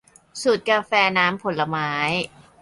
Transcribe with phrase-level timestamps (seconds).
[0.41, 1.91] สูตรกาแฟน้ำผลไม้